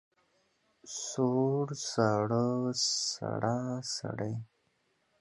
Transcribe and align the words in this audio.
سوړ، 1.07 1.67
ساړه، 1.91 2.43
سړه، 3.03 3.57
سړې. 3.95 4.33